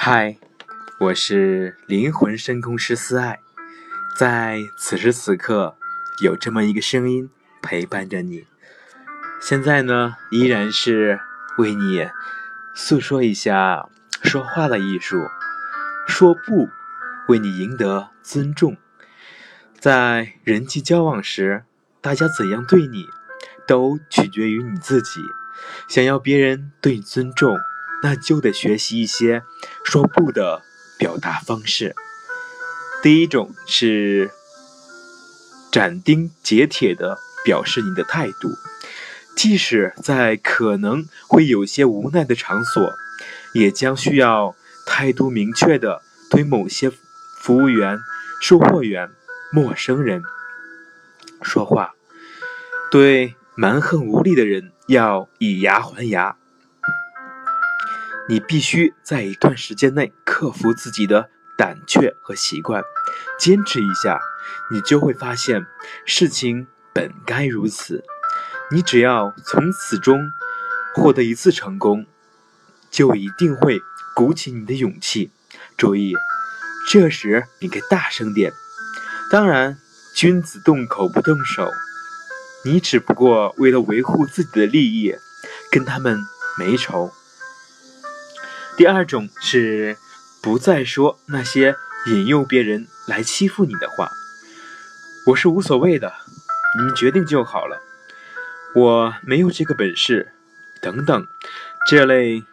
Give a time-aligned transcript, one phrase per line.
[0.00, 0.38] 嗨，
[1.00, 3.40] 我是灵魂深空师思爱，
[4.16, 5.76] 在此时此刻，
[6.22, 7.28] 有这么一个声音
[7.60, 8.46] 陪伴着你。
[9.40, 11.18] 现在呢，依然是
[11.58, 12.08] 为你
[12.76, 13.88] 诉说一下
[14.22, 15.26] 说话的艺术，
[16.06, 16.68] 说不，
[17.26, 18.76] 为你赢得尊重。
[19.80, 21.64] 在人际交往时，
[22.00, 23.08] 大家怎样对你，
[23.66, 25.20] 都取决于你自己。
[25.88, 27.58] 想要别人对你尊重。
[28.02, 29.42] 那就得学习一些
[29.84, 30.62] 说不的
[30.98, 31.94] 表达方式。
[33.02, 34.30] 第一种是
[35.70, 38.50] 斩钉截铁的表示你的态度，
[39.36, 42.92] 即使在可能会有些无奈的场所，
[43.54, 46.90] 也将需要态度明确的对某些
[47.40, 47.98] 服务员、
[48.40, 49.10] 售货员、
[49.52, 50.22] 陌生人
[51.42, 51.94] 说话。
[52.90, 56.36] 对蛮横无理的人，要以牙还牙。
[58.28, 62.82] 你必须在一段时间内克服自己的胆怯和习惯，
[63.38, 64.20] 坚持一下，
[64.70, 65.66] 你就会发现
[66.04, 68.04] 事情本该如此。
[68.70, 70.20] 你只要从此中
[70.94, 72.04] 获得一次成功，
[72.90, 73.80] 就一定会
[74.14, 75.30] 鼓起你的勇气。
[75.78, 76.14] 注意，
[76.90, 78.52] 这时你该大声点。
[79.30, 79.78] 当然，
[80.14, 81.70] 君子动口不动手，
[82.64, 85.14] 你只不过为了维护自己的利益，
[85.72, 86.18] 跟他们
[86.58, 87.10] 没仇。
[88.78, 89.96] 第二种是
[90.40, 91.74] 不再说那些
[92.06, 94.08] 引诱别人来欺负你的话，
[95.26, 96.14] 我是无所谓的，
[96.78, 97.82] 你们决定就好了，
[98.76, 100.28] 我没有这个本事，
[100.80, 101.26] 等等，
[101.90, 102.44] 这类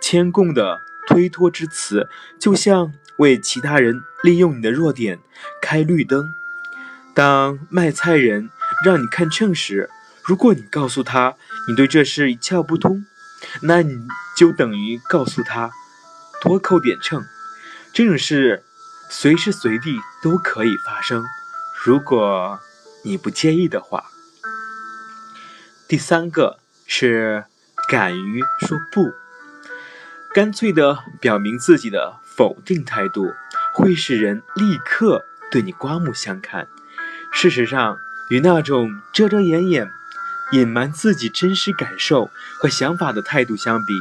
[0.00, 2.08] 谦恭的推脱之词，
[2.40, 5.18] 就像为其他人利用你的弱点
[5.60, 6.32] 开绿灯。
[7.14, 8.48] 当卖菜人
[8.86, 9.90] 让你看秤时，
[10.24, 11.36] 如果你告诉他
[11.68, 13.04] 你对这事一窍不通，
[13.62, 15.70] 那你就等于告诉他
[16.42, 17.24] 多扣点秤，
[17.92, 18.62] 这种事
[19.08, 21.24] 随时随地都可以发生。
[21.84, 22.58] 如果
[23.04, 24.04] 你不介意的话，
[25.88, 27.44] 第三个是
[27.88, 29.12] 敢于说不，
[30.34, 33.32] 干脆的表明自己的否定态度，
[33.72, 36.68] 会使人立刻对你刮目相看。
[37.32, 37.96] 事实上，
[38.30, 39.90] 与那种遮遮掩掩。
[40.52, 43.92] 隐瞒自己真实感受和想法的态度相比，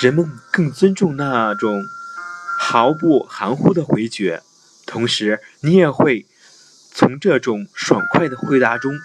[0.00, 1.84] 人们更尊重那种
[2.58, 4.42] 毫不含糊的回绝。
[4.86, 6.26] 同时，你也会
[6.94, 8.98] 从这种爽快的回答中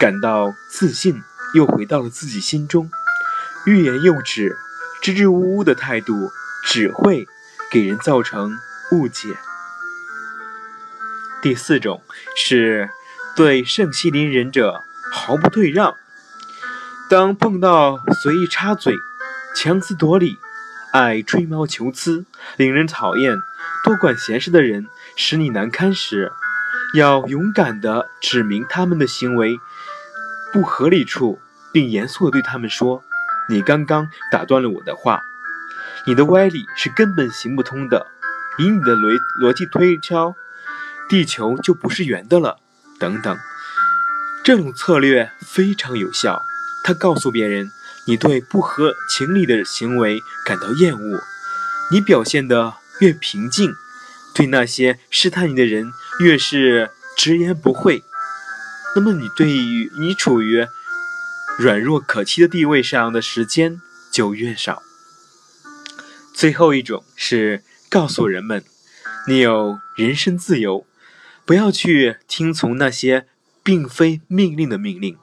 [0.00, 1.22] 感到自信，
[1.52, 2.90] 又回到了自己心中。
[3.66, 4.56] 欲言又止、
[5.02, 6.30] 支支吾吾的态度
[6.64, 7.26] 只会
[7.70, 8.56] 给人造成
[8.92, 9.36] 误解。
[11.42, 12.02] 第四种
[12.34, 12.88] 是
[13.36, 14.82] 对圣西林忍者。
[15.14, 15.94] 毫不退让。
[17.08, 18.96] 当碰到随意插嘴、
[19.54, 20.38] 强词夺理、
[20.92, 22.24] 爱吹毛求疵、
[22.56, 23.36] 令人讨厌、
[23.84, 26.32] 多管闲事的人使你难堪时，
[26.94, 29.58] 要勇敢地指明他们的行为
[30.52, 31.38] 不合理处，
[31.72, 33.04] 并严肃地对他们说
[33.48, 35.22] ：“你刚刚打断了我的话，
[36.06, 38.08] 你的歪理是根本行不通的。
[38.58, 40.34] 以你的逻逻辑推敲，
[41.08, 42.58] 地球就不是圆的了。”
[42.98, 43.36] 等等。
[44.44, 46.42] 这种策略非常有效，
[46.84, 47.72] 他告诉别人
[48.06, 51.22] 你对不合情理的行为感到厌恶。
[51.90, 53.74] 你表现得越平静，
[54.34, 55.90] 对那些试探你的人
[56.20, 58.04] 越是直言不讳，
[58.94, 60.66] 那么你对于你处于
[61.58, 63.80] 软弱可欺的地位上的时间
[64.12, 64.82] 就越少。
[66.34, 68.62] 最后一种是告诉人们，
[69.26, 70.86] 你有人身自由，
[71.46, 73.26] 不要去听从那些。
[73.64, 75.16] 并非命令的命令。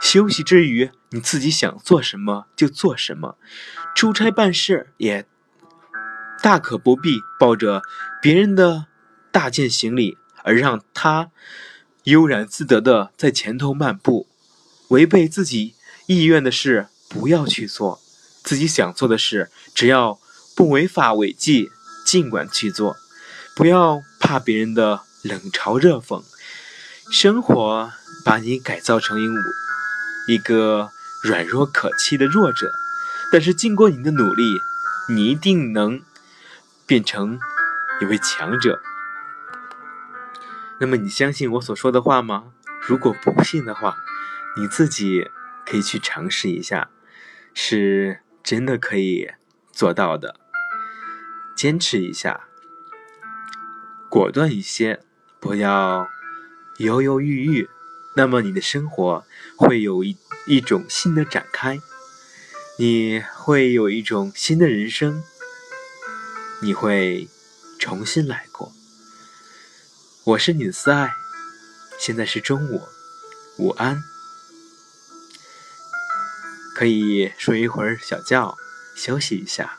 [0.00, 3.36] 休息之余，你自己想做什么就做什么。
[3.94, 5.24] 出差办事也
[6.42, 7.82] 大可不必抱着
[8.20, 8.86] 别人的
[9.30, 11.30] 大件行李而让他
[12.04, 14.26] 悠然自得的在前头漫步。
[14.88, 15.74] 违背自己
[16.06, 18.00] 意愿的事不要去做，
[18.42, 20.20] 自己想做的事只要
[20.54, 21.70] 不违法违纪，
[22.04, 22.96] 尽管去做。
[23.56, 26.22] 不要怕别人的冷嘲热讽。
[27.10, 27.92] 生活
[28.24, 29.38] 把你改造成鹦鹉
[30.26, 30.90] 一个
[31.22, 32.72] 软弱可欺的弱者，
[33.30, 34.42] 但是经过你的努力，
[35.08, 36.02] 你一定能
[36.84, 37.38] 变成
[38.00, 38.80] 一位强者。
[40.80, 42.46] 那么，你相信我所说的话吗？
[42.80, 43.96] 如果不信的话，
[44.56, 45.30] 你自己
[45.64, 46.90] 可以去尝试一下，
[47.54, 49.30] 是真的可以
[49.72, 50.34] 做到的。
[51.54, 52.48] 坚持一下，
[54.10, 55.00] 果断一些，
[55.38, 56.08] 不要。
[56.78, 57.70] 犹犹豫豫，
[58.14, 59.24] 那么你的生活
[59.56, 61.80] 会有一一种新的展开，
[62.78, 65.22] 你会有一种新的人生，
[66.60, 67.28] 你会
[67.78, 68.72] 重新来过。
[70.24, 71.10] 我是你的思爱，
[71.98, 72.82] 现在是中午，
[73.58, 74.02] 午安。
[76.74, 78.54] 可以睡一会儿小觉，
[78.94, 79.78] 休息一下。